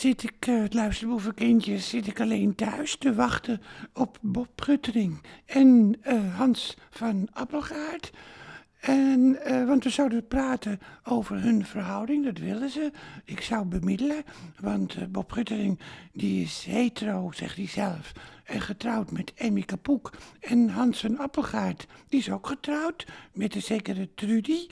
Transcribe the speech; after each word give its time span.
zit 0.00 0.22
ik, 0.22 0.46
uh, 0.46 0.64
luisterboeven 0.70 1.34
kindjes, 1.34 1.88
zit 1.88 2.06
ik 2.06 2.20
alleen 2.20 2.54
thuis 2.54 2.96
te 2.96 3.14
wachten 3.14 3.60
op 3.92 4.18
Bob 4.20 4.62
Guttering 4.62 5.22
en 5.46 5.96
uh, 6.06 6.36
Hans 6.36 6.76
van 6.90 7.28
Appelgaard. 7.32 8.12
En, 8.80 9.38
uh, 9.46 9.66
want 9.66 9.84
we 9.84 9.90
zouden 9.90 10.26
praten 10.26 10.80
over 11.04 11.42
hun 11.42 11.66
verhouding, 11.66 12.24
dat 12.24 12.38
willen 12.38 12.70
ze. 12.70 12.92
Ik 13.24 13.40
zou 13.40 13.64
bemiddelen, 13.64 14.24
want 14.60 15.12
Bob 15.12 15.32
Guttering 15.32 15.78
die 16.12 16.44
is 16.44 16.64
hetero, 16.68 17.32
zegt 17.32 17.56
hij 17.56 17.68
zelf. 17.68 18.12
En 18.46 18.60
getrouwd 18.60 19.10
met 19.10 19.32
Emmy 19.34 19.62
Kapoek. 19.62 20.12
En 20.40 20.68
Hans 20.68 21.00
van 21.00 21.18
Appelgaard, 21.18 21.86
die 22.08 22.20
is 22.20 22.30
ook 22.30 22.46
getrouwd 22.46 23.06
met 23.32 23.54
een 23.54 23.62
zekere 23.62 24.08
Trudy. 24.14 24.66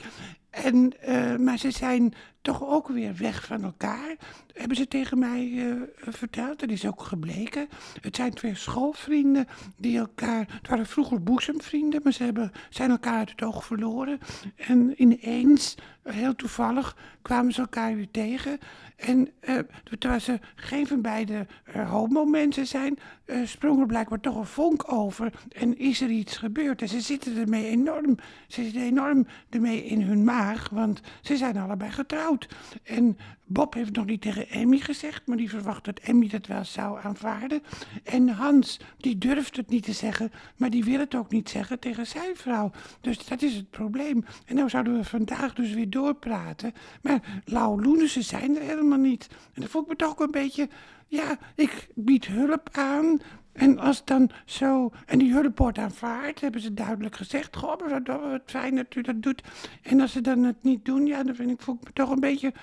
En, 0.49 0.93
uh, 1.07 1.35
maar 1.35 1.57
ze 1.57 1.71
zijn 1.71 2.13
toch 2.41 2.63
ook 2.63 2.87
weer 2.87 3.15
weg 3.15 3.45
van 3.45 3.63
elkaar. 3.63 4.15
Hebben 4.53 4.77
ze 4.77 4.87
tegen 4.87 5.19
mij 5.19 5.47
uh, 5.47 5.81
verteld. 5.97 6.59
Dat 6.59 6.69
is 6.69 6.85
ook 6.85 7.01
gebleken. 7.01 7.67
Het 8.01 8.15
zijn 8.15 8.33
twee 8.33 8.55
schoolvrienden 8.55 9.47
die 9.77 9.97
elkaar. 9.97 10.45
Het 10.47 10.67
waren 10.67 10.85
vroeger 10.85 11.23
boezemvrienden, 11.23 12.01
maar 12.03 12.13
ze 12.13 12.23
hebben, 12.23 12.51
zijn 12.69 12.89
elkaar 12.89 13.17
uit 13.17 13.29
het 13.29 13.43
oog 13.43 13.65
verloren. 13.65 14.19
En 14.55 14.93
ineens, 15.01 15.75
heel 16.03 16.35
toevallig, 16.35 16.97
kwamen 17.21 17.53
ze 17.53 17.61
elkaar 17.61 17.95
weer 17.95 18.11
tegen. 18.11 18.59
En 18.95 19.29
uh, 19.41 19.59
terwijl 19.99 20.21
ze 20.21 20.39
geen 20.55 20.87
van 20.87 21.01
beide 21.01 21.47
homo-mensen 21.87 22.67
zijn, 22.67 22.97
uh, 23.25 23.45
sprong 23.65 23.81
er 23.81 23.93
blijkbaar 23.93 24.19
toch 24.19 24.35
een 24.35 24.45
vonk 24.45 24.91
over. 24.91 25.33
En 25.51 25.77
is 25.77 26.01
er 26.01 26.09
iets 26.09 26.37
gebeurd. 26.37 26.81
En 26.81 26.89
ze 26.89 27.01
zitten 27.01 27.37
ermee 27.37 27.67
enorm, 27.67 28.17
ze 28.47 28.63
zitten 28.63 28.81
enorm 28.81 29.27
ermee 29.49 29.85
in 29.85 30.01
hun 30.01 30.23
maag, 30.23 30.69
want 30.69 31.01
ze 31.21 31.37
zijn 31.37 31.57
allebei 31.57 31.91
getrouwd. 31.91 32.47
En 32.83 33.17
Bob 33.45 33.73
heeft 33.73 33.95
nog 33.95 34.05
niet 34.05 34.21
tegen 34.21 34.49
Emmy 34.49 34.77
gezegd, 34.77 35.27
maar 35.27 35.37
die 35.37 35.49
verwacht 35.49 35.85
dat 35.85 35.99
Emmy 35.99 36.27
dat 36.27 36.47
wel 36.47 36.63
zou 36.63 36.99
aanvaarden. 37.03 37.63
En 38.03 38.29
Hans, 38.29 38.79
die 38.97 39.17
durft 39.17 39.55
het 39.55 39.69
niet 39.69 39.83
te 39.83 39.93
zeggen, 39.93 40.31
maar 40.57 40.69
die 40.69 40.83
wil 40.83 40.99
het 40.99 41.15
ook 41.15 41.31
niet 41.31 41.49
zeggen 41.49 41.79
tegen 41.79 42.07
zijn 42.07 42.35
vrouw. 42.35 42.71
Dus 43.01 43.25
dat 43.25 43.41
is 43.41 43.55
het 43.55 43.69
probleem. 43.69 44.25
En 44.45 44.55
nou 44.55 44.69
zouden 44.69 44.97
we 44.97 45.03
vandaag 45.03 45.53
dus 45.53 45.73
weer 45.73 45.89
doorpraten. 45.89 46.73
Maar 47.01 47.41
Lau 47.45 47.81
Loenissen 47.81 48.23
zijn 48.23 48.55
er 48.55 48.61
helemaal 48.61 48.97
niet. 48.97 49.27
En 49.53 49.61
dan 49.61 49.69
voel 49.69 49.81
ik 49.81 49.87
me 49.87 49.95
toch 49.95 50.19
een 50.19 50.31
beetje, 50.31 50.69
ja, 51.07 51.37
ik 51.55 51.87
bied 51.95 52.25
hulp 52.25 52.69
aan. 52.71 53.19
En 53.51 53.79
als 53.79 54.05
dan 54.05 54.29
zo, 54.45 54.91
en 55.05 55.19
die 55.19 55.33
hulp 55.33 55.57
wordt 55.57 55.77
aanvaard, 55.77 56.41
hebben 56.41 56.61
ze 56.61 56.73
duidelijk 56.73 57.15
gezegd. 57.15 57.55
Goh, 57.55 57.79
wat 58.05 58.41
fijn 58.45 58.75
dat 58.75 58.95
u 58.95 59.01
dat 59.01 59.21
doet. 59.21 59.43
En 59.81 60.01
als 60.01 60.11
ze 60.11 60.21
dan 60.21 60.43
het 60.43 60.63
niet 60.63 60.85
doen, 60.85 61.05
ja, 61.05 61.23
dan 61.23 61.35
vind 61.35 61.51
ik, 61.51 61.61
voel 61.61 61.75
ik 61.75 61.83
me 61.83 61.93
toch 61.93 62.09
een 62.09 62.19
beetje 62.19 62.53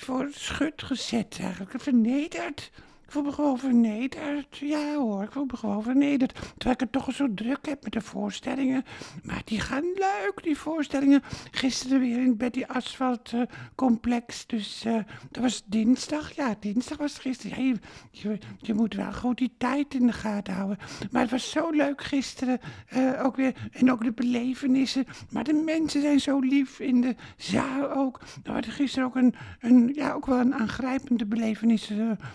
voor 0.00 0.28
schut 0.30 0.82
gezet 0.82 1.36
eigenlijk. 1.40 1.72
Vernederd. 1.76 2.70
Ik 3.08 3.14
voel 3.14 3.22
me 3.22 3.32
gewoon 3.32 3.58
vernederd. 3.58 4.56
Ja 4.56 4.94
hoor, 4.94 5.22
ik 5.22 5.32
voel 5.32 5.44
me 5.44 5.56
gewoon 5.56 5.82
vernederd. 5.82 6.32
Terwijl 6.34 6.74
ik 6.74 6.80
het 6.80 6.92
toch 6.92 7.14
zo 7.14 7.34
druk 7.34 7.66
heb 7.66 7.82
met 7.82 7.92
de 7.92 8.00
voorstellingen. 8.00 8.84
Maar 9.22 9.42
die 9.44 9.60
gaan 9.60 9.84
leuk, 9.94 10.40
die 10.42 10.58
voorstellingen. 10.58 11.22
Gisteren 11.50 12.00
weer 12.00 12.18
in 12.18 12.36
Betty 12.36 12.64
Asphalt 12.66 13.32
Complex. 13.74 14.46
Dus 14.46 14.84
uh, 14.86 14.94
dat 15.30 15.42
was 15.42 15.62
dinsdag. 15.66 16.34
Ja, 16.34 16.56
dinsdag 16.60 16.98
was 16.98 17.18
gisteren. 17.18 17.80
Ja, 18.10 18.36
je, 18.58 18.74
moet 18.74 18.94
wel 18.94 19.12
goed 19.12 19.38
die 19.38 19.54
tijd 19.58 19.94
in 19.94 20.06
de 20.06 20.12
gaten 20.12 20.54
houden. 20.54 20.78
Maar 21.10 21.22
het 21.22 21.30
was 21.30 21.50
zo 21.50 21.70
leuk 21.70 22.02
gisteren. 22.02 22.60
Uh, 22.96 23.24
ook 23.24 23.36
weer, 23.36 23.54
en 23.72 23.92
ook 23.92 24.04
de 24.04 24.12
belevenissen. 24.12 25.06
Maar 25.30 25.44
de 25.44 25.62
mensen 25.64 26.00
zijn 26.00 26.20
zo 26.20 26.38
lief 26.38 26.80
in 26.80 27.00
de 27.00 27.14
zaal 27.36 27.90
ook. 27.90 28.20
Er 28.42 28.52
was 28.52 28.66
gisteren 28.66 29.08
ook, 29.08 29.16
een, 29.16 29.34
een, 29.60 29.90
ja, 29.94 30.12
ook 30.12 30.26
wel 30.26 30.38
een 30.38 30.54
aangrijpende 30.54 31.26
belevenis. 31.26 31.92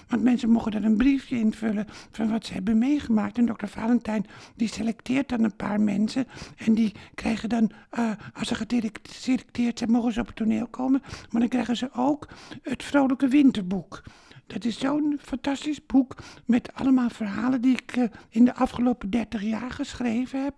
want 0.07 0.23
mensen 0.23 0.49
mochten 0.49 0.61
mogen 0.63 0.83
een 0.83 0.97
briefje 0.97 1.39
invullen 1.39 1.87
van 2.11 2.29
wat 2.29 2.45
ze 2.45 2.53
hebben 2.53 2.77
meegemaakt. 2.77 3.37
En 3.37 3.45
dokter 3.45 3.67
Valentijn 3.67 4.25
die 4.55 4.67
selecteert 4.67 5.29
dan 5.29 5.43
een 5.43 5.55
paar 5.55 5.81
mensen. 5.81 6.27
En 6.57 6.73
die 6.73 6.93
krijgen 7.15 7.49
dan, 7.49 7.71
uh, 7.99 8.11
als 8.33 8.47
ze 8.47 8.55
geselecteerd 8.55 9.77
zijn, 9.77 9.91
mogen 9.91 10.13
ze 10.13 10.19
op 10.19 10.27
het 10.27 10.35
toneel 10.35 10.67
komen. 10.67 11.01
Maar 11.29 11.41
dan 11.41 11.49
krijgen 11.49 11.77
ze 11.77 11.89
ook 11.93 12.27
het 12.61 12.83
Vrolijke 12.83 13.27
Winterboek. 13.27 14.03
Dat 14.47 14.65
is 14.65 14.79
zo'n 14.79 15.19
fantastisch 15.21 15.85
boek 15.85 16.15
met 16.45 16.73
allemaal 16.73 17.09
verhalen 17.09 17.61
die 17.61 17.73
ik 17.73 17.95
uh, 17.95 18.03
in 18.29 18.45
de 18.45 18.55
afgelopen 18.55 19.09
30 19.09 19.41
jaar 19.41 19.71
geschreven 19.71 20.43
heb. 20.43 20.53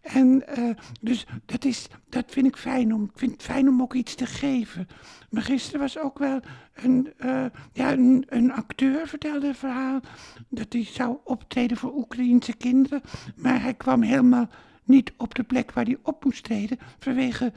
En 0.00 0.44
uh, 0.58 0.70
dus 1.00 1.26
dat, 1.46 1.64
is, 1.64 1.88
dat 2.08 2.24
vind 2.28 2.46
ik 2.46 2.56
fijn 2.56 2.94
om. 2.94 3.04
Ik 3.04 3.18
vind 3.18 3.32
het 3.32 3.42
fijn 3.42 3.68
om 3.68 3.82
ook 3.82 3.94
iets 3.94 4.14
te 4.14 4.26
geven. 4.26 4.88
Maar 5.30 5.42
gisteren 5.42 5.80
was 5.80 5.98
ook 5.98 6.18
wel 6.18 6.40
een, 6.74 7.12
uh, 7.18 7.44
ja, 7.72 7.92
een, 7.92 8.52
acteur 8.52 9.08
vertelde 9.08 9.46
een 9.46 9.54
verhaal 9.54 10.00
dat 10.48 10.72
hij 10.72 10.84
zou 10.84 11.16
optreden 11.24 11.76
voor 11.76 11.96
Oekraïense 11.96 12.56
kinderen. 12.56 13.02
Maar 13.36 13.62
hij 13.62 13.74
kwam 13.74 14.02
helemaal 14.02 14.48
niet 14.84 15.12
op 15.16 15.34
de 15.34 15.42
plek 15.42 15.72
waar 15.72 15.84
hij 15.84 15.98
op 16.02 16.24
moest 16.24 16.44
treden 16.44 16.78
vanwege 16.98 17.52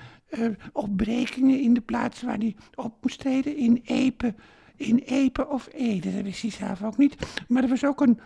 opbrekingen 0.71 1.59
in 1.61 1.73
de 1.73 1.81
plaats 1.81 2.21
waar 2.21 2.37
hij 2.37 2.55
op 2.75 2.93
moest 3.01 3.19
treden 3.19 3.55
in 3.55 3.81
Epe 3.85 4.33
in 4.79 4.97
Epe 4.97 5.47
of 5.47 5.67
Ede, 5.71 6.13
dat 6.13 6.23
wist 6.23 6.41
hij 6.41 6.51
zelf 6.51 6.83
ook 6.83 6.97
niet. 6.97 7.15
Maar 7.47 7.63
er 7.63 7.69
was 7.69 7.85
ook 7.85 8.01
een, 8.01 8.19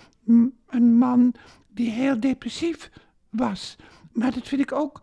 een 0.68 0.98
man 0.98 1.34
die 1.68 1.90
heel 1.90 2.20
depressief 2.20 2.92
was. 3.30 3.76
Maar 4.12 4.34
dat 4.34 4.48
vind 4.48 4.62
ik 4.62 4.72
ook 4.72 5.02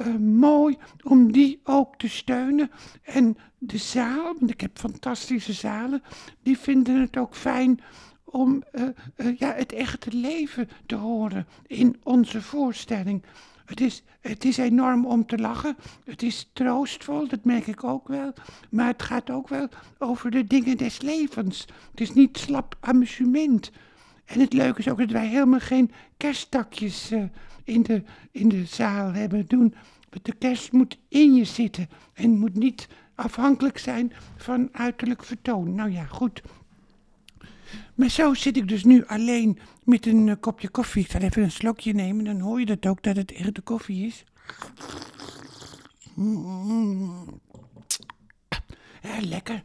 uh, 0.00 0.14
mooi 0.16 0.76
om 1.02 1.32
die 1.32 1.60
ook 1.64 1.96
te 1.96 2.08
steunen. 2.08 2.70
En 3.02 3.36
de 3.58 3.78
zaal, 3.78 4.34
want 4.38 4.50
ik 4.50 4.60
heb 4.60 4.78
fantastische 4.78 5.52
zalen, 5.52 6.02
die 6.42 6.58
vinden 6.58 7.00
het 7.00 7.16
ook 7.16 7.34
fijn 7.34 7.80
om 8.24 8.62
uh, 8.72 8.82
uh, 9.16 9.38
ja, 9.38 9.52
het 9.54 9.72
echte 9.72 10.16
leven 10.16 10.68
te 10.86 10.94
horen 10.94 11.46
in 11.66 11.96
onze 12.02 12.42
voorstelling. 12.42 13.22
Het 13.66 13.80
is, 13.80 14.02
het 14.20 14.44
is 14.44 14.56
enorm 14.56 15.06
om 15.06 15.26
te 15.26 15.38
lachen. 15.38 15.76
Het 16.04 16.22
is 16.22 16.50
troostvol, 16.52 17.28
dat 17.28 17.44
merk 17.44 17.66
ik 17.66 17.84
ook 17.84 18.08
wel. 18.08 18.32
Maar 18.70 18.86
het 18.86 19.02
gaat 19.02 19.30
ook 19.30 19.48
wel 19.48 19.68
over 19.98 20.30
de 20.30 20.46
dingen 20.46 20.76
des 20.76 21.00
levens. 21.00 21.66
Het 21.90 22.00
is 22.00 22.12
niet 22.12 22.38
slap 22.38 22.76
amusement. 22.80 23.70
En 24.24 24.40
het 24.40 24.52
leuke 24.52 24.78
is 24.78 24.88
ook 24.88 24.98
dat 24.98 25.10
wij 25.10 25.26
helemaal 25.26 25.60
geen 25.60 25.90
kersttakjes 26.16 27.12
uh, 27.12 27.24
in, 27.64 27.82
de, 27.82 28.02
in 28.30 28.48
de 28.48 28.64
zaal 28.64 29.12
hebben 29.12 29.46
doen. 29.46 29.74
De 30.22 30.34
kerst 30.38 30.72
moet 30.72 30.98
in 31.08 31.34
je 31.34 31.44
zitten 31.44 31.88
en 32.12 32.38
moet 32.38 32.54
niet 32.54 32.88
afhankelijk 33.14 33.78
zijn 33.78 34.12
van 34.36 34.68
uiterlijk 34.72 35.24
vertoon. 35.24 35.74
Nou 35.74 35.90
ja, 35.90 36.04
goed. 36.04 36.42
Maar 37.94 38.08
zo 38.08 38.34
zit 38.34 38.56
ik 38.56 38.68
dus 38.68 38.84
nu 38.84 39.06
alleen 39.06 39.58
met 39.84 40.06
een 40.06 40.26
uh, 40.26 40.34
kopje 40.40 40.68
koffie. 40.68 41.02
Ik 41.02 41.10
zal 41.10 41.20
even 41.20 41.42
een 41.42 41.50
slokje 41.50 41.92
nemen, 41.92 42.24
dan 42.24 42.40
hoor 42.40 42.60
je 42.60 42.66
dat 42.66 42.86
ook, 42.86 43.02
dat 43.02 43.16
het 43.16 43.32
echt 43.32 43.54
de 43.54 43.60
koffie 43.60 44.06
is. 44.06 44.24
Mm. 46.14 47.40
Ja, 49.06 49.26
lekker. 49.28 49.62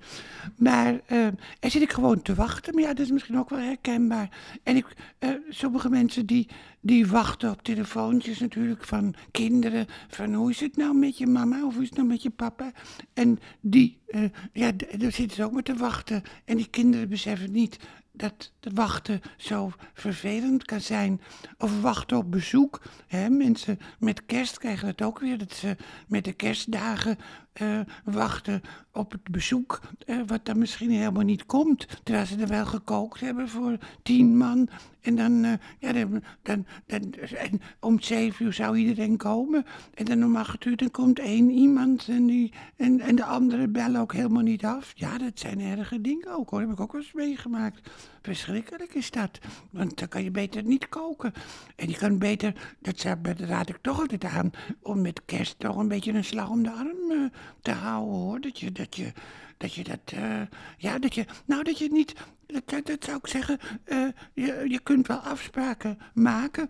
Maar 0.58 1.00
uh, 1.12 1.26
er 1.60 1.72
zit 1.72 1.82
ik 1.82 1.92
gewoon 1.92 2.22
te 2.22 2.34
wachten. 2.34 2.74
Maar 2.74 2.84
ja, 2.84 2.94
dat 2.94 3.06
is 3.06 3.12
misschien 3.12 3.40
ook 3.40 3.50
wel 3.50 3.60
herkenbaar. 3.60 4.30
En 4.64 4.76
ik, 4.76 4.86
uh, 5.20 5.30
sommige 5.50 5.90
mensen 5.90 6.26
die, 6.26 6.48
die 6.82 7.08
wachten 7.08 7.52
op 7.52 7.64
telefoontjes 7.64 8.40
natuurlijk 8.40 8.86
van 8.86 9.16
kinderen. 9.32 9.88
Van 10.08 10.34
hoe 10.34 10.50
is 10.50 10.60
het 10.60 10.78
nou 10.78 10.96
met 10.96 11.18
je 11.18 11.28
mama 11.28 11.66
of 11.66 11.74
hoe 11.74 11.82
is 11.82 11.90
het 11.90 11.98
nou 11.98 12.10
met 12.10 12.22
je 12.22 12.30
papa? 12.30 12.72
En 13.14 13.40
die, 13.62 14.00
uh, 14.08 14.24
ja, 14.54 14.72
daar 14.98 15.12
zitten 15.12 15.36
ze 15.36 15.44
ook 15.44 15.52
met 15.52 15.66
te 15.66 15.76
wachten. 15.76 16.24
En 16.46 16.58
die 16.58 16.70
kinderen 16.70 17.10
beseffen 17.10 17.52
niet 17.52 17.80
dat 18.12 18.52
de 18.60 18.72
wachten 18.74 19.22
zo 19.38 19.72
vervelend 19.94 20.66
kan 20.66 20.82
zijn. 20.82 21.22
Of 21.58 21.82
wachten 21.82 22.18
op 22.18 22.32
bezoek. 22.32 22.82
Hè? 23.08 23.30
Mensen 23.30 23.80
met 24.00 24.26
kerst 24.26 24.58
krijgen 24.58 24.88
het 24.88 25.02
ook 25.02 25.20
weer. 25.20 25.38
Dat 25.38 25.54
ze 25.54 25.76
met 26.08 26.24
de 26.24 26.34
kerstdagen 26.34 27.18
uh, 27.62 27.80
wachten 28.04 28.62
op 28.92 29.12
het 29.12 29.24
bezoek. 29.24 29.80
Uh, 30.06 30.22
wat 30.28 30.46
dan 30.46 30.58
misschien 30.58 30.92
helemaal 30.92 31.24
niet 31.24 31.46
komt. 31.46 31.88
Terwijl 32.04 32.26
ze 32.26 32.38
er 32.38 32.48
wel 32.48 32.66
gekookt 32.66 33.20
hebben 33.20 33.50
voor 33.50 33.78
tien 34.04 34.38
man. 34.38 34.70
En 35.02 35.16
dan, 35.16 35.44
uh, 35.44 35.54
ja, 35.80 35.94
dan, 35.94 36.24
dan, 36.42 36.66
en 36.88 37.62
om 37.80 38.00
zeven 38.00 38.46
uur 38.46 38.54
zou 38.54 38.78
iedereen 38.78 39.18
komen. 39.18 39.66
En 39.94 40.06
dan 40.06 40.24
om 40.24 40.36
acht 40.36 40.66
uur 40.66 40.78
dan 40.78 40.92
komt 40.92 41.20
één 41.20 41.50
iemand. 41.50 42.08
En, 42.08 42.26
die, 42.26 42.54
en, 42.76 43.00
en 43.00 43.16
de 43.16 43.26
anderen 43.26 43.72
bellen 43.72 44.02
ook 44.02 44.14
helemaal 44.14 44.44
niet 44.44 44.66
af. 44.66 44.92
Ja, 44.96 45.18
dat 45.18 45.40
zijn 45.40 45.60
erge 45.60 46.02
dingen 46.02 46.36
ook 46.36 46.50
hoor. 46.50 46.60
Heb 46.60 46.72
ik 46.72 46.80
ook 46.80 46.92
wel 46.92 47.02
eens 47.02 47.14
meegemaakt. 47.14 47.90
Verschrikkelijk 48.22 48.94
is 48.94 49.12
dat. 49.12 49.40
Want 49.70 50.00
dan 50.00 50.08
kan 50.08 50.24
je 50.24 50.32
beter 50.32 50.64
niet 50.64 50.90
koken. 50.90 51.34
En 51.76 51.90
je 51.90 51.98
kan 51.98 52.18
beter, 52.18 52.76
dat 52.80 53.02
raad 53.38 53.70
ik 53.70 53.78
toch 53.82 54.00
altijd 54.00 54.24
aan, 54.24 54.52
om 54.82 55.02
met 55.02 55.22
kerst 55.26 55.60
toch 55.60 55.78
een 55.78 55.88
beetje 55.88 56.14
een 56.14 56.24
slag 56.24 56.50
om 56.50 56.64
de 56.64 56.72
arm 56.72 57.32
te 57.62 57.72
houden 57.72 58.14
hoor. 58.14 58.42
Dat 58.42 58.60
je 58.60 58.72
dat, 58.72 58.96
je, 58.96 59.12
dat, 59.58 59.74
je 59.74 59.84
dat 59.84 60.12
uh, 60.14 60.42
ja, 60.78 61.00
dat 61.00 61.16
je, 61.16 61.26
nou 61.46 61.64
dat 61.64 61.78
je 61.78 61.92
niet, 61.92 62.14
dat, 62.46 62.86
dat 62.86 63.04
zou 63.04 63.18
ik 63.18 63.28
zeggen, 63.28 63.60
uh, 63.86 64.08
je, 64.34 64.66
je 64.68 64.80
kunt 64.80 65.08
wel 65.08 65.18
afspraken 65.18 66.00
maken. 66.14 66.68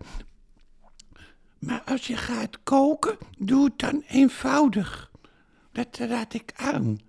Maar 1.58 1.82
als 1.82 2.06
je 2.06 2.16
gaat 2.16 2.62
koken, 2.62 3.16
doe 3.38 3.64
het 3.64 3.78
dan 3.78 4.02
eenvoudig. 4.06 5.10
Dat 5.72 5.96
raad 5.98 6.34
ik 6.34 6.52
aan. 6.56 7.00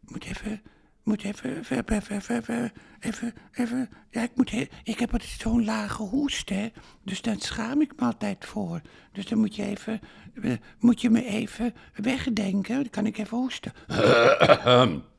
Moet 0.00 0.24
even 0.24 0.62
moet 1.10 1.24
even, 1.24 1.58
even, 1.58 2.16
even, 2.16 2.72
even, 3.00 3.34
even, 3.52 3.88
ja, 4.10 4.22
ik 4.22 4.30
moet, 4.34 4.52
ik 4.82 4.98
heb 4.98 5.12
altijd 5.12 5.30
zo'n 5.38 5.64
lage 5.64 6.02
hoest, 6.02 6.48
hè. 6.48 6.68
Dus 7.04 7.22
daar 7.22 7.36
schaam 7.38 7.80
ik 7.80 7.92
me 7.96 8.06
altijd 8.06 8.44
voor. 8.44 8.80
Dus 9.12 9.26
dan 9.26 9.38
moet 9.38 9.56
je 9.56 9.64
even, 9.64 10.00
eh, 10.42 10.52
moet 10.78 11.00
je 11.00 11.10
me 11.10 11.24
even 11.24 11.74
wegdenken, 11.94 12.74
dan 12.74 12.90
kan 12.90 13.06
ik 13.06 13.18
even 13.18 13.36
hoesten. 13.36 13.72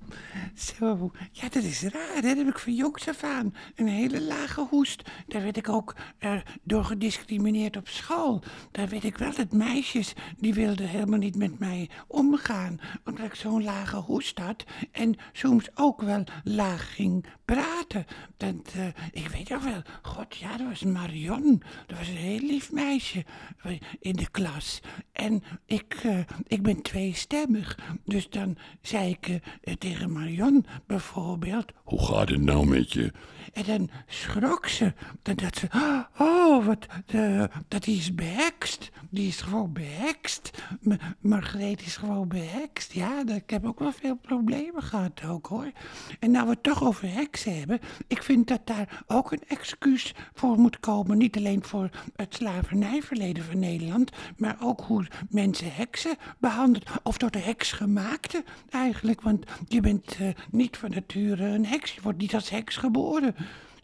Zo, 0.56 1.12
ja, 1.32 1.50
dat 1.50 1.64
is 1.64 1.82
raar, 1.82 2.14
hè? 2.14 2.22
Dat 2.22 2.38
heb 2.38 2.48
ik 2.48 2.60
van 2.60 2.76
jongs 2.76 3.08
af 3.08 3.24
aan. 3.24 3.56
Een 3.76 3.88
hele 3.88 4.22
lage 4.22 4.68
hoest. 4.70 5.10
Daar 5.28 5.42
werd 5.42 5.58
ik 5.58 5.70
ook 5.70 5.96
eh, 6.18 6.36
door 6.64 6.84
gediscrimineerd 6.84 7.78
op 7.78 7.88
school. 7.88 8.44
Daar 8.72 8.88
weet 8.88 9.04
ik 9.04 9.18
wel 9.18 9.34
dat 9.36 9.52
meisjes, 9.52 10.14
die 10.38 10.54
wilden 10.54 10.88
helemaal 10.88 11.20
niet 11.20 11.36
met 11.36 11.60
mij 11.60 11.90
omgaan. 12.08 12.80
Omdat 13.06 13.26
ik 13.26 13.36
zo'n 13.36 13.64
lage 13.64 13.98
hoest 13.98 14.40
had. 14.40 14.64
En 14.92 15.16
soms 15.32 15.70
ook 15.76 16.02
wel 16.02 16.24
laag 16.44 16.96
ging 16.96 17.26
praten. 17.46 18.06
Dat, 18.38 18.74
eh, 18.76 18.88
ik 19.12 19.28
weet 19.28 19.50
nog 19.50 19.64
wel, 19.64 19.82
god 20.02 20.36
ja, 20.36 20.58
dat 20.58 20.68
was 20.68 20.84
Marion. 20.84 21.64
Dat 21.88 21.98
was 21.98 22.08
een 22.08 22.16
heel 22.16 22.40
lief 22.40 22.72
meisje 22.72 23.26
eh, 23.64 23.80
in 24.00 24.14
de 24.14 24.30
klas. 24.30 24.80
En 25.12 25.44
ik, 25.66 25.94
eh, 26.04 26.20
ik 26.48 26.62
ben 26.62 26.82
tweestemmig. 26.82 27.80
Dus 28.06 28.30
dan 28.30 28.58
zei 28.82 29.03
eh, 29.12 29.74
tegen 29.74 30.12
Marion 30.12 30.66
bijvoorbeeld... 30.88 31.72
Hoe 31.84 32.06
gaat 32.06 32.30
het 32.30 32.42
nou 32.42 32.66
met 32.68 32.92
je? 32.92 33.12
En 33.54 33.64
dan 33.66 33.90
schrok 34.08 34.68
ze. 34.68 34.94
Dan 35.22 35.36
dacht 35.36 35.58
ze, 35.58 35.68
oh, 36.18 36.66
wat, 36.66 36.86
dat 37.68 37.88
is 37.88 38.16
behekst. 38.16 38.92
Die 39.10 39.28
is 39.28 39.42
gewoon 39.42 39.74
behekst. 39.74 40.52
M- 40.82 40.94
Margreet 41.20 41.82
is 41.82 41.98
gewoon 41.98 42.28
behekst. 42.28 42.94
Ja, 42.94 43.24
dat- 43.24 43.36
ik 43.36 43.50
heb 43.50 43.66
ook 43.66 43.80
wel 43.80 43.92
veel 43.92 44.16
problemen 44.16 44.84
gehad 44.84 45.24
ook, 45.26 45.46
hoor. 45.48 45.72
En 46.20 46.32
nou 46.32 46.46
we 46.46 46.52
het 46.52 46.64
toch 46.64 46.84
over 46.84 47.14
heksen 47.14 47.58
hebben. 47.58 47.80
Ik 48.08 48.24
vind 48.24 48.48
dat 48.48 48.62
daar 48.68 49.04
ook 49.08 49.32
een 49.32 49.44
excuus 49.48 50.14
voor 50.34 50.58
moet 50.60 50.80
komen. 50.80 51.18
Niet 51.18 51.38
alleen 51.38 51.64
voor 51.64 51.90
het 52.16 52.34
slavernijverleden 52.36 53.44
van 53.44 53.60
Nederland. 53.60 54.12
Maar 54.38 54.56
ook 54.60 54.82
hoe 54.82 55.06
mensen 55.30 55.74
heksen 55.74 56.16
behandelen. 56.40 56.88
Of 57.04 57.18
door 57.18 57.32
de 57.32 57.40
heks 57.40 57.72
gemaakte 57.72 58.44
eigenlijk. 58.70 58.92
Want 59.22 59.46
je 59.68 59.82
bent 59.82 60.16
eh, 60.20 60.28
niet 60.52 60.78
van 60.78 60.90
nature 60.90 61.46
een 61.46 61.66
heks. 61.66 61.94
Je 61.94 62.02
wordt 62.02 62.20
niet 62.20 62.34
als 62.34 62.50
heks 62.50 62.78
geboren. 62.78 63.36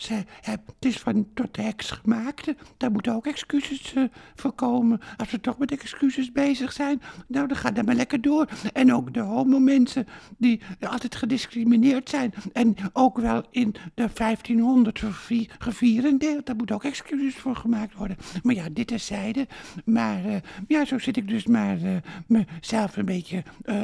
Ze, 0.02 0.24
het 0.42 0.62
is 0.80 0.98
van 0.98 1.28
tot 1.34 1.54
de 1.54 1.62
heks 1.62 1.92
gemaakte. 1.92 2.56
Daar 2.78 2.92
moeten 2.92 3.14
ook 3.14 3.26
excuses 3.28 3.94
eh, 3.94 4.04
voor 4.36 4.52
komen. 4.52 5.00
Als 5.18 5.32
we 5.32 5.40
toch 5.40 5.58
met 5.58 5.72
excuses 5.72 6.32
bezig 6.32 6.72
zijn, 6.72 7.02
nou 7.28 7.48
dan 7.48 7.58
gaat 7.58 7.76
dat 7.76 7.86
maar 7.86 7.96
lekker 7.96 8.22
door. 8.22 8.48
En 8.74 8.94
ook 8.94 9.14
de 9.14 9.20
homo-mensen 9.20 10.08
die 10.38 10.62
altijd 10.80 11.16
gediscrimineerd 11.16 12.10
zijn. 12.10 12.34
En 12.54 12.76
ook 12.94 13.18
wel 13.18 13.44
in 13.52 13.76
de 13.94 14.10
1500 14.14 15.00
gevi- 15.00 15.50
gevierendeeld. 15.60 16.46
Daar 16.46 16.56
moeten 16.56 16.76
ook 16.76 16.84
excuses 16.84 17.36
voor 17.36 17.56
gemaakt 17.56 17.96
worden. 17.96 18.18
Maar 18.44 18.56
ja, 18.56 18.66
dit 18.72 18.88
terzijde. 18.88 19.48
Maar 19.86 20.26
eh, 20.26 20.36
ja, 20.68 20.86
zo 20.86 21.00
zit 21.00 21.18
ik 21.18 21.28
dus 21.28 21.46
maar 21.46 21.82
eh, 21.82 21.96
mezelf 22.28 22.98
een 22.98 23.06
beetje 23.06 23.44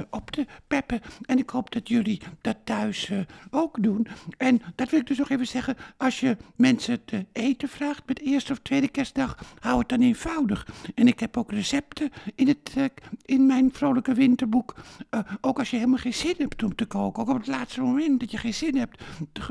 op 0.10 0.32
te 0.32 0.46
peppen. 0.68 1.02
En 1.26 1.38
ik 1.38 1.50
hoop 1.50 1.72
dat 1.72 1.88
jullie 1.88 2.22
dat 2.42 2.58
thuis 2.64 3.12
ook 3.50 3.84
doen. 3.84 4.08
En 4.38 4.62
dat 4.76 4.90
wil 4.90 5.00
ik 5.00 5.08
dus 5.08 5.18
nog 5.18 5.30
even 5.30 5.48
zeggen. 5.48 5.76
Als 6.06 6.20
je 6.20 6.38
mensen 6.56 7.06
te 7.06 7.26
eten 7.32 7.70
vraagt 7.70 8.04
met 8.06 8.20
eerste 8.20 8.52
of 8.52 8.60
tweede 8.60 8.88
kerstdag, 8.88 9.38
hou 9.60 9.80
het 9.80 9.90
dan 9.90 10.02
eenvoudig. 10.02 10.68
En 10.96 11.08
ik 11.08 11.20
heb 11.20 11.38
ook 11.38 11.52
recepten 11.52 12.12
in, 12.36 12.48
het, 12.48 12.74
eh, 12.76 12.84
in 13.26 13.46
mijn 13.46 13.70
vrolijke 13.74 14.14
winterboek. 14.14 14.76
Eh, 15.10 15.20
ook 15.42 15.60
als 15.60 15.70
je 15.70 15.76
helemaal 15.76 15.98
geen 15.98 16.14
zin 16.14 16.36
hebt 16.38 16.64
om 16.64 16.76
te 16.76 16.86
koken. 16.86 17.22
Ook 17.22 17.30
op 17.30 17.38
het 17.38 17.48
laatste 17.48 17.82
moment 17.82 18.20
dat 18.20 18.32
je 18.32 18.38
geen 18.38 18.54
zin 18.54 18.78
hebt. 18.78 19.04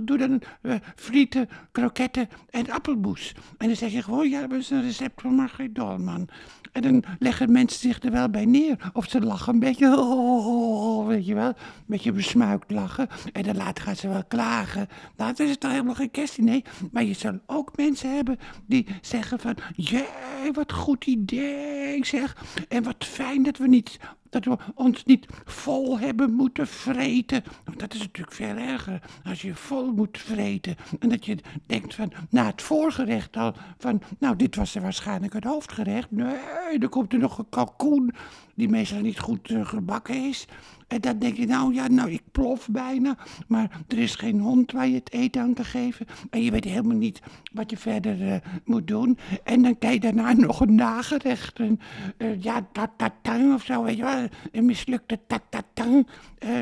Doe 0.02 0.18
dan 0.18 0.42
eh, 0.62 0.74
frieten, 0.96 1.48
kroketten 1.72 2.28
en 2.50 2.70
appelmoes. 2.70 3.34
En 3.58 3.66
dan 3.66 3.76
zeg 3.76 3.92
je 3.92 4.02
gewoon, 4.02 4.30
ja, 4.30 4.46
dat 4.46 4.58
is 4.58 4.70
een 4.70 4.82
recept 4.82 5.20
van 5.20 5.34
Margriet 5.34 5.74
Dolman. 5.74 6.28
En 6.74 6.82
dan 6.82 7.04
leggen 7.18 7.52
mensen 7.52 7.80
zich 7.80 8.02
er 8.02 8.10
wel 8.10 8.28
bij 8.28 8.44
neer. 8.44 8.90
Of 8.92 9.08
ze 9.08 9.20
lachen 9.20 9.52
een 9.52 9.58
beetje, 9.58 11.04
weet 11.06 11.26
je 11.26 11.34
wel, 11.34 11.48
een 11.48 11.54
beetje 11.86 12.12
besmuikt 12.12 12.70
lachen. 12.70 13.08
En 13.32 13.42
dan 13.42 13.56
later 13.56 13.84
gaan 13.84 13.96
ze 13.96 14.08
wel 14.08 14.24
klagen. 14.28 14.88
Nou, 15.16 15.34
dan 15.34 15.46
is 15.46 15.58
toch 15.58 15.70
helemaal 15.70 15.94
geen 15.94 16.10
kerstdiner. 16.44 16.90
Maar 16.92 17.04
je 17.04 17.14
zal 17.14 17.40
ook 17.46 17.76
mensen 17.76 18.14
hebben 18.14 18.38
die 18.66 18.86
zeggen 19.00 19.38
van, 19.38 19.56
jee, 19.76 20.52
wat 20.52 20.72
goed 20.72 21.06
idee 21.06 22.04
zeg. 22.04 22.36
En 22.68 22.82
wat 22.82 23.04
fijn 23.04 23.42
dat 23.42 23.58
we 23.58 23.68
niet 23.68 23.98
dat 24.34 24.44
we 24.44 24.72
ons 24.74 25.04
niet 25.04 25.26
vol 25.44 25.98
hebben 25.98 26.32
moeten 26.32 26.66
vreten. 26.66 27.44
Want 27.64 27.78
dat 27.78 27.94
is 27.94 28.00
natuurlijk 28.00 28.36
veel 28.36 28.56
erger 28.56 29.00
als 29.24 29.42
je 29.42 29.54
vol 29.54 29.92
moet 29.92 30.18
vreten. 30.18 30.76
En 30.98 31.08
dat 31.08 31.24
je 31.24 31.38
denkt 31.66 31.94
van, 31.94 32.12
na 32.30 32.46
het 32.46 32.62
voorgerecht 32.62 33.36
al, 33.36 33.54
van, 33.78 34.02
nou, 34.18 34.36
dit 34.36 34.56
was 34.56 34.74
er 34.74 34.82
waarschijnlijk 34.82 35.32
het 35.32 35.44
hoofdgerecht. 35.44 36.10
Nee, 36.10 36.78
dan 36.78 36.88
komt 36.88 37.12
er 37.12 37.18
nog 37.18 37.38
een 37.38 37.48
kalkoen 37.48 38.14
die 38.54 38.68
meestal 38.68 39.00
niet 39.00 39.18
goed 39.18 39.50
eh, 39.50 39.66
gebakken 39.66 40.28
is. 40.28 40.46
En 40.94 41.00
dan 41.00 41.18
denk 41.18 41.36
je, 41.36 41.46
nou 41.46 41.74
ja, 41.74 41.88
nou, 41.88 42.10
ik 42.10 42.22
plof 42.32 42.68
bijna. 42.68 43.16
Maar 43.48 43.80
er 43.88 43.98
is 43.98 44.14
geen 44.14 44.40
hond 44.40 44.72
waar 44.72 44.88
je 44.88 44.94
het 44.94 45.12
eten 45.12 45.42
aan 45.42 45.54
kan 45.54 45.64
geven. 45.64 46.06
En 46.30 46.42
je 46.42 46.50
weet 46.50 46.64
helemaal 46.64 46.96
niet 46.96 47.20
wat 47.52 47.70
je 47.70 47.76
verder 47.76 48.32
eh, 48.32 48.36
moet 48.64 48.86
doen. 48.86 49.18
En 49.44 49.62
dan 49.62 49.78
krijg 49.78 49.94
je 49.94 50.00
daarna 50.00 50.32
nog 50.46 50.60
een 50.60 50.74
nagerecht. 50.74 51.58
Een, 51.58 51.80
eh, 52.16 52.42
ja, 52.42 52.66
tatatang 52.72 53.54
of 53.54 53.64
zo, 53.64 53.82
weet 53.82 53.96
je 53.96 54.02
wel. 54.02 54.28
Een 54.52 54.64
mislukte 54.64 55.18
tatatang. 55.26 56.06
Eh, 56.38 56.58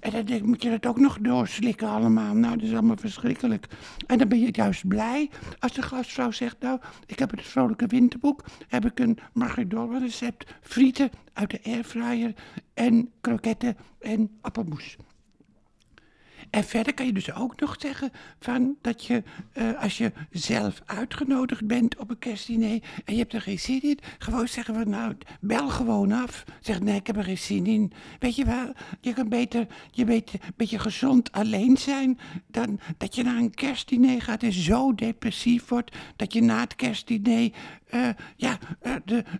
en 0.00 0.10
dan 0.10 0.24
denk, 0.24 0.42
moet 0.42 0.62
je 0.62 0.70
dat 0.70 0.86
ook 0.86 0.98
nog 0.98 1.18
doorslikken 1.20 1.88
allemaal. 1.88 2.34
Nou, 2.34 2.56
dat 2.56 2.66
is 2.66 2.72
allemaal 2.72 2.96
verschrikkelijk. 2.96 3.66
En 4.06 4.18
dan 4.18 4.28
ben 4.28 4.40
je 4.40 4.48
juist 4.52 4.88
blij 4.88 5.30
als 5.58 5.72
de 5.72 5.82
gastvrouw 5.82 6.30
zegt, 6.30 6.56
nou, 6.60 6.78
ik 7.06 7.18
heb 7.18 7.30
het 7.30 7.42
vrolijke 7.42 7.86
winterboek. 7.86 8.44
Heb 8.68 8.84
ik 8.84 8.98
een 8.98 9.18
Dolman 9.68 10.00
recept. 10.00 10.54
Frieten 10.60 11.10
uit 11.32 11.50
de 11.50 11.60
airfryer 11.64 12.34
en 12.74 13.10
kroketten 13.20 13.55
en 13.98 14.38
appelmoes. 14.40 14.96
En 16.50 16.64
verder 16.64 16.94
kan 16.94 17.06
je 17.06 17.12
dus 17.12 17.34
ook 17.34 17.60
nog 17.60 17.76
zeggen 17.78 18.12
van 18.40 18.76
dat 18.80 19.04
je, 19.04 19.22
eh, 19.52 19.82
als 19.82 19.98
je 19.98 20.12
zelf 20.30 20.82
uitgenodigd 20.84 21.66
bent 21.66 21.96
op 21.96 22.10
een 22.10 22.18
kerstdiner 22.18 22.82
en 23.04 23.12
je 23.12 23.18
hebt 23.18 23.32
er 23.32 23.40
geen 23.40 23.58
zin 23.58 23.82
in, 23.82 23.98
gewoon 24.18 24.48
zeggen 24.48 24.74
van 24.74 24.88
nou, 24.88 25.16
bel 25.40 25.68
gewoon 25.68 26.12
af. 26.12 26.44
Zeg 26.60 26.80
nee, 26.80 26.96
ik 26.96 27.06
heb 27.06 27.16
er 27.16 27.24
geen 27.24 27.38
zin 27.38 27.66
in. 27.66 27.92
Weet 28.18 28.36
je 28.36 28.44
wel, 28.44 28.72
je 29.00 29.12
kan 29.12 29.28
beter, 29.28 29.66
je 29.90 30.04
weet, 30.04 30.32
een 30.32 30.40
beetje 30.56 30.78
gezond 30.78 31.32
alleen 31.32 31.76
zijn 31.76 32.18
dan 32.46 32.80
dat 32.96 33.14
je 33.14 33.22
naar 33.22 33.36
een 33.36 33.54
kerstdiner 33.54 34.22
gaat 34.22 34.42
en 34.42 34.52
zo 34.52 34.94
depressief 34.94 35.68
wordt 35.68 35.96
dat 36.16 36.32
je 36.32 36.42
na 36.42 36.60
het 36.60 36.76
kerstdiner 36.76 37.50
eh, 37.86 38.08
ja, 38.36 38.58
eh, 38.80 38.94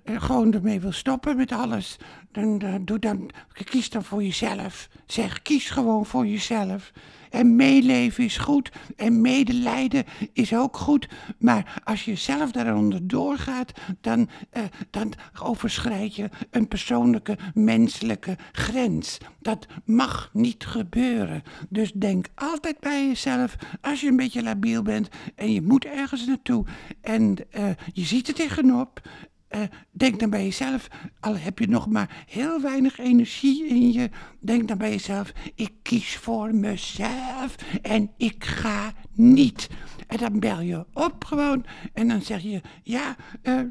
eh, 0.05 0.23
gewoon 0.23 0.53
ermee 0.53 0.81
wil 0.81 0.93
stoppen 0.93 1.37
met 1.37 1.53
alles. 1.53 1.97
Dan, 2.33 2.81
doe 2.85 2.99
dan, 2.99 3.31
kies 3.65 3.91
dan 3.91 4.05
voor 4.05 4.23
jezelf. 4.23 4.89
Zeg, 5.07 5.43
kies 5.43 5.71
gewoon 5.71 6.07
voor 6.07 6.27
jezelf. 6.27 6.93
En 7.31 7.57
meeleven 7.57 8.25
is 8.25 8.37
goed 8.37 8.71
en 8.97 9.21
medelijden 9.21 10.05
is 10.33 10.55
ook 10.55 10.77
goed. 10.77 11.09
Maar 11.39 11.81
als 11.85 12.05
je 12.05 12.15
zelf 12.15 12.51
daaronder 12.51 13.07
doorgaat, 13.07 13.73
dan, 14.01 14.29
eh, 14.51 14.63
dan 14.91 15.13
overschrijd 15.43 16.15
je 16.15 16.29
een 16.51 16.69
persoonlijke 16.69 17.39
menselijke 17.55 18.37
grens. 18.53 19.19
Dat 19.41 19.67
mag 19.85 20.31
niet 20.33 20.67
gebeuren. 20.67 21.43
Dus 21.69 21.93
denk 21.93 22.27
altijd 22.35 22.81
bij 22.81 23.07
jezelf, 23.07 23.57
als 23.81 24.01
je 24.01 24.09
een 24.09 24.17
beetje 24.17 24.43
labiel 24.43 24.83
bent 24.83 25.09
en 25.35 25.53
je 25.53 25.63
moet 25.63 25.85
ergens 25.85 26.27
naartoe 26.27 26.65
en 27.01 27.37
eh, 27.51 27.65
je 27.93 28.05
ziet 28.05 28.29
er 28.29 28.35
tegenop. 28.35 29.01
Eh, 29.49 29.61
denk 29.91 30.21
dan 30.21 30.31
bij 30.31 30.45
jezelf, 30.45 30.89
al 31.21 31.37
heb 31.37 31.59
je 31.59 31.69
nog 31.69 31.87
maar 31.87 32.25
heel 32.29 32.61
weinig 32.61 32.99
energie 32.99 33.67
in 33.67 33.93
je, 33.93 34.11
denk 34.41 34.69
dan 34.69 34.79
bij 34.79 34.91
jezelf, 34.91 35.33
ik 35.55 35.73
kies 35.83 36.17
voor 36.17 36.55
mezelf 36.55 37.55
en 37.83 38.11
ik 38.17 38.45
ga 38.45 38.93
niet. 39.17 39.69
En 40.07 40.17
dan 40.17 40.39
bel 40.39 40.61
je 40.61 40.85
op 40.93 41.25
gewoon 41.25 41.65
en 41.93 42.09
dan 42.09 42.23
zeg 42.23 42.43
je, 42.43 42.61
ja, 42.83 43.17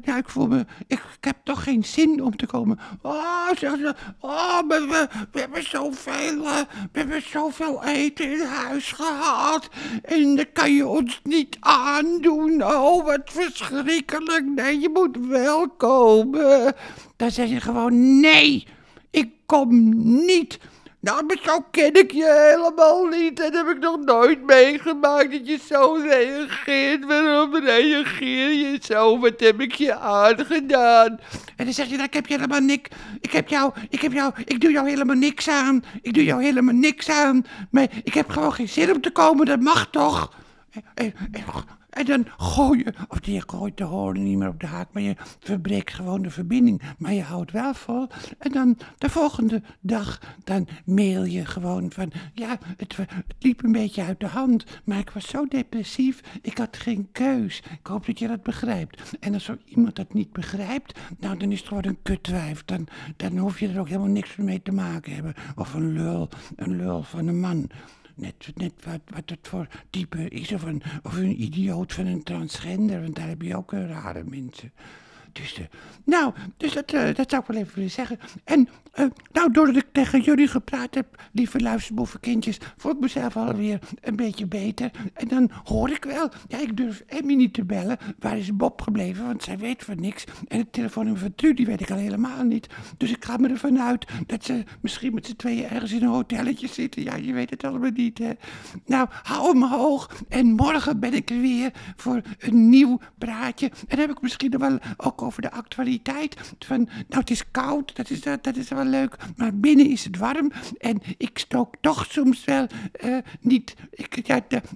ja 0.02 0.16
ik 0.16 0.28
voel 0.28 0.46
me, 0.46 0.66
ik, 0.86 1.02
heb 1.20 1.36
toch 1.44 1.62
geen 1.62 1.84
zin 1.84 2.22
om 2.22 2.36
te 2.36 2.46
komen. 2.46 2.78
Oh, 3.02 3.48
zeg 3.58 3.76
ze, 3.76 3.94
oh, 4.20 4.58
we, 4.68 4.86
we, 4.88 5.26
we 5.32 5.40
hebben 5.40 5.68
zoveel, 5.68 6.44
eh, 6.44 6.60
we 6.92 6.98
hebben 6.98 7.22
zoveel 7.22 7.84
eten 7.84 8.32
in 8.32 8.46
huis 8.46 8.92
gehad 8.92 9.68
en 10.02 10.36
dat 10.36 10.52
kan 10.52 10.72
je 10.72 10.86
ons 10.86 11.20
niet 11.22 11.56
aandoen. 11.60 12.64
Oh, 12.64 13.04
wat 13.04 13.22
verschrikkelijk. 13.24 14.44
Nee, 14.44 14.80
je 14.80 14.90
moet 14.92 15.16
wel 15.26 15.68
komen. 15.68 16.74
Dan 17.16 17.30
zeg 17.30 17.48
je 17.48 17.60
gewoon, 17.60 18.20
nee, 18.20 18.66
ik 19.10 19.30
kom 19.46 19.68
niet. 20.26 20.58
Nou, 21.06 21.24
maar 21.24 21.38
zo 21.42 21.60
ken 21.70 21.94
ik 21.94 22.12
je 22.12 22.54
helemaal 22.54 23.04
niet. 23.04 23.40
En 23.40 23.54
heb 23.54 23.66
ik 23.66 23.78
nog 23.78 24.04
nooit 24.04 24.42
meegemaakt 24.42 25.30
dat 25.32 25.46
je 25.46 25.58
zo 25.66 25.98
reageert. 26.02 27.04
Waarom 27.04 27.56
reageer 27.56 28.52
je 28.52 28.78
zo? 28.82 29.18
Wat 29.18 29.40
heb 29.40 29.60
ik 29.60 29.72
je 29.74 29.94
aangedaan? 29.94 31.20
En 31.56 31.64
dan 31.64 31.72
zeg 31.72 31.86
je, 31.86 31.92
nou, 31.92 32.06
ik 32.06 32.14
heb 32.14 32.26
je 32.26 32.34
helemaal 32.34 32.60
niks. 32.60 32.90
Ik 33.20 33.32
heb 33.32 33.48
jou, 33.48 33.72
ik 33.88 34.00
heb 34.00 34.12
jou, 34.12 34.32
ik 34.44 34.60
doe 34.60 34.70
jou 34.70 34.88
helemaal 34.88 35.16
niks 35.16 35.48
aan. 35.48 35.84
Ik 36.02 36.14
doe 36.14 36.24
jou 36.24 36.42
helemaal 36.42 36.74
niks 36.74 37.10
aan. 37.10 37.44
Maar 37.70 37.88
ik 38.04 38.14
heb 38.14 38.30
gewoon 38.30 38.52
geen 38.52 38.68
zin 38.68 38.92
om 38.92 39.00
te 39.00 39.10
komen, 39.10 39.46
dat 39.46 39.60
mag 39.60 39.90
toch? 39.90 40.32
Dan 42.04 42.26
gooi 42.36 42.78
je, 42.78 42.94
of 43.08 43.26
je 43.26 43.42
gooit 43.46 43.76
de 43.76 43.84
hoorn 43.84 44.22
niet 44.22 44.38
meer 44.38 44.48
op 44.48 44.60
de 44.60 44.66
haak, 44.66 44.92
maar 44.92 45.02
je 45.02 45.16
verbreekt 45.40 45.94
gewoon 45.94 46.22
de 46.22 46.30
verbinding. 46.30 46.82
Maar 46.98 47.12
je 47.12 47.22
houdt 47.22 47.52
wel 47.52 47.74
vol. 47.74 48.08
En 48.38 48.52
dan 48.52 48.78
de 48.98 49.10
volgende 49.10 49.62
dag, 49.80 50.20
dan 50.44 50.68
mail 50.84 51.24
je 51.24 51.44
gewoon 51.44 51.92
van, 51.92 52.12
ja, 52.34 52.58
het, 52.76 52.96
het 52.96 53.10
liep 53.38 53.64
een 53.64 53.72
beetje 53.72 54.02
uit 54.02 54.20
de 54.20 54.26
hand, 54.26 54.64
maar 54.84 54.98
ik 54.98 55.10
was 55.10 55.28
zo 55.28 55.46
depressief, 55.46 56.20
ik 56.42 56.58
had 56.58 56.76
geen 56.76 57.08
keus. 57.12 57.62
Ik 57.80 57.86
hoop 57.86 58.06
dat 58.06 58.18
je 58.18 58.28
dat 58.28 58.42
begrijpt. 58.42 59.16
En 59.20 59.34
als 59.34 59.44
zo 59.44 59.56
iemand 59.64 59.96
dat 59.96 60.14
niet 60.14 60.32
begrijpt, 60.32 60.98
nou, 61.20 61.38
dan 61.38 61.52
is 61.52 61.58
het 61.58 61.68
gewoon 61.68 61.84
een 61.84 62.02
kutwijf. 62.02 62.64
Dan, 62.64 62.86
dan 63.16 63.36
hoef 63.36 63.60
je 63.60 63.68
er 63.68 63.80
ook 63.80 63.88
helemaal 63.88 64.08
niks 64.08 64.36
mee 64.36 64.62
te 64.62 64.72
maken 64.72 65.14
hebben. 65.14 65.34
Of 65.56 65.74
een 65.74 65.92
lul, 65.92 66.28
een 66.56 66.76
lul 66.76 67.02
van 67.02 67.26
een 67.26 67.40
man 67.40 67.70
net, 68.16 68.50
net 68.54 68.72
wat, 68.84 69.00
wat 69.14 69.30
het 69.30 69.48
voor 69.48 69.68
type 69.90 70.28
is. 70.28 70.52
Of 70.52 70.62
een, 70.62 70.82
of 71.02 71.16
een 71.16 71.42
idioot 71.42 71.92
van 71.92 72.06
een 72.06 72.22
transgender, 72.22 73.00
want 73.00 73.16
daar 73.16 73.28
heb 73.28 73.42
je 73.42 73.56
ook 73.56 73.72
rare 73.72 74.24
mensen. 74.24 74.72
Dus, 75.36 75.58
uh, 75.58 75.64
nou, 76.04 76.32
dus 76.56 76.72
dat, 76.72 76.92
uh, 76.92 77.14
dat 77.14 77.30
zou 77.30 77.42
ik 77.42 77.48
wel 77.48 77.56
even 77.56 77.74
willen 77.74 77.90
zeggen. 77.90 78.18
En 78.44 78.68
uh, 78.94 79.06
nou, 79.32 79.52
doordat 79.52 79.76
ik 79.76 79.86
tegen 79.92 80.20
jullie 80.20 80.48
gepraat 80.48 80.94
heb, 80.94 81.22
lieve 81.32 81.60
luisterboevenkindjes, 81.60 82.58
voel 82.76 82.92
ik 82.92 83.00
mezelf 83.00 83.36
alweer 83.36 83.78
een 84.00 84.16
beetje 84.16 84.46
beter. 84.46 84.90
En 85.12 85.28
dan 85.28 85.50
hoor 85.64 85.90
ik 85.90 86.04
wel, 86.04 86.30
ja, 86.48 86.58
ik 86.58 86.76
durf 86.76 87.02
Emmy 87.06 87.34
niet 87.34 87.54
te 87.54 87.64
bellen. 87.64 87.98
Waar 88.18 88.38
is 88.38 88.56
Bob 88.56 88.82
gebleven? 88.82 89.26
Want 89.26 89.42
zij 89.42 89.58
weet 89.58 89.84
van 89.84 90.00
niks. 90.00 90.24
En 90.48 90.58
het 90.58 90.72
telefoonnummer 90.72 91.22
van 91.22 91.34
Trudy 91.34 91.64
weet 91.64 91.80
ik 91.80 91.90
al 91.90 91.96
helemaal 91.96 92.44
niet. 92.44 92.66
Dus 92.96 93.10
ik 93.10 93.24
ga 93.24 93.36
me 93.36 93.48
ervan 93.48 93.80
uit 93.80 94.06
dat 94.26 94.44
ze 94.44 94.64
misschien 94.80 95.14
met 95.14 95.26
z'n 95.26 95.36
tweeën 95.36 95.68
ergens 95.68 95.92
in 95.92 96.02
een 96.02 96.08
hotelletje 96.08 96.68
zitten. 96.68 97.02
Ja, 97.02 97.16
je 97.16 97.32
weet 97.32 97.50
het 97.50 97.64
allemaal 97.64 97.90
niet, 97.90 98.18
hè. 98.18 98.30
Nou, 98.86 99.08
hou 99.22 99.48
hem 99.48 99.62
hoog. 99.62 100.10
En 100.28 100.46
morgen 100.46 101.00
ben 101.00 101.14
ik 101.14 101.30
er 101.30 101.40
weer 101.40 101.72
voor 101.96 102.20
een 102.38 102.68
nieuw 102.68 102.98
praatje. 103.18 103.70
En 103.88 103.98
heb 103.98 104.10
ik 104.10 104.20
misschien 104.20 104.58
wel 104.58 104.78
ook 104.96 105.20
over 105.26 105.42
de 105.42 105.50
actualiteit. 105.50 106.36
Van, 106.58 106.88
nou, 107.08 107.20
het 107.20 107.30
is 107.30 107.50
koud, 107.50 107.96
dat 107.96 108.10
is, 108.10 108.20
dat, 108.20 108.44
dat 108.44 108.56
is 108.56 108.68
wel 108.68 108.84
leuk, 108.84 109.16
maar 109.36 109.54
binnen 109.54 109.90
is 109.90 110.04
het 110.04 110.16
warm. 110.16 110.52
En 110.78 111.00
ik 111.18 111.38
stook 111.38 111.74
toch 111.80 112.06
soms 112.08 112.44
wel 112.44 112.66
uh, 113.04 113.16
niet. 113.40 113.74
Ik, 113.90 114.16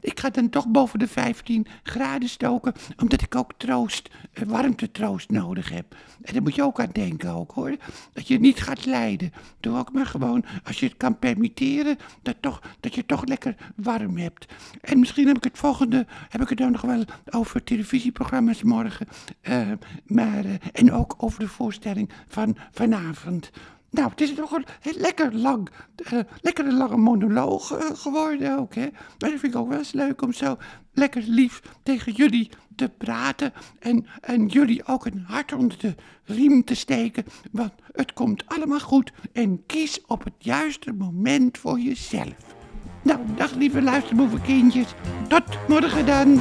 ik 0.01 0.21
ga 0.21 0.31
dan 0.31 0.49
toch 0.49 0.69
boven 0.69 0.99
de 0.99 1.09
15 1.09 1.67
graden 1.83 2.29
stoken, 2.29 2.73
omdat 2.97 3.23
ik 3.23 3.35
ook 3.35 3.53
troost, 3.57 4.11
uh, 4.35 4.49
warmtetroost 4.49 5.31
nodig 5.31 5.69
heb. 5.69 5.95
En 6.23 6.33
daar 6.33 6.43
moet 6.43 6.55
je 6.55 6.63
ook 6.63 6.81
aan 6.81 6.91
denken, 6.93 7.31
ook 7.31 7.53
hoor. 7.53 7.77
Dat 8.13 8.29
je 8.29 8.41
niet 8.41 8.63
gaat 8.63 8.87
lijden. 8.87 9.33
Doe 9.61 9.79
ook 9.79 9.93
maar 9.93 10.07
gewoon, 10.07 10.45
als 10.65 10.81
je 10.81 10.87
het 10.87 10.97
kan 10.97 11.19
permitteren, 11.19 11.99
dat, 12.23 12.37
toch, 12.41 12.63
dat 12.81 12.95
je 12.95 13.07
toch 13.07 13.25
lekker 13.25 13.57
warm 13.77 14.17
hebt. 14.17 14.47
En 14.81 14.99
misschien 14.99 15.27
heb 15.27 15.37
ik 15.37 15.45
het 15.45 15.59
volgende, 15.59 16.07
heb 16.29 16.41
ik 16.41 16.49
het 16.49 16.59
dan 16.59 16.73
nog 16.73 16.81
wel 16.81 17.05
over 17.31 17.65
televisieprogramma's 17.65 18.63
morgen. 18.63 19.09
Uh, 19.43 19.69
maar 20.07 20.40
en 20.73 20.93
ook 20.93 21.15
over 21.19 21.41
de 21.41 21.49
voorstelling 21.49 22.11
van 22.29 22.57
vanavond. 22.71 23.51
Nou, 23.91 24.11
het 24.11 24.21
is 24.21 24.35
toch 24.35 24.53
een 24.53 24.65
lekker 24.83 25.35
lang, 25.35 25.69
uh, 26.13 26.21
lekker 26.41 26.73
lange 26.73 26.97
monoloog 26.97 27.73
uh, 27.73 27.91
geworden 27.93 28.59
ook, 28.59 28.75
hè. 28.75 28.89
Maar 28.91 29.31
dat 29.31 29.41
vind 29.41 29.55
ik 29.55 29.57
ook 29.57 29.69
wel 29.69 29.79
eens 29.79 29.93
leuk 29.93 30.23
om 30.23 30.33
zo 30.33 30.57
lekker 30.93 31.23
lief 31.27 31.63
tegen 31.83 32.13
jullie 32.13 32.51
te 32.77 32.89
praten. 32.89 33.53
En, 33.79 34.07
en 34.21 34.47
jullie 34.47 34.87
ook 34.87 35.07
een 35.07 35.25
hart 35.27 35.53
onder 35.53 35.79
de 35.79 35.95
riem 36.25 36.65
te 36.65 36.75
steken. 36.75 37.25
Want 37.53 37.73
het 37.93 38.13
komt 38.13 38.47
allemaal 38.47 38.81
goed. 38.81 39.13
En 39.33 39.67
kies 39.67 40.01
op 40.07 40.25
het 40.25 40.35
juiste 40.39 40.93
moment 40.93 41.59
voor 41.59 41.79
jezelf. 41.79 42.59
Nou, 43.03 43.19
dag 43.37 43.55
lieve 43.55 43.83
luisterboevenkindjes. 43.83 44.95
Tot 45.29 45.69
morgen 45.69 46.07
dan. 46.07 46.41